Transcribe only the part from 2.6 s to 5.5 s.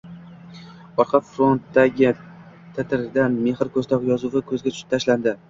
titrda “Mexr ko‘zda” yozuvi ko‘zga tashlanadi.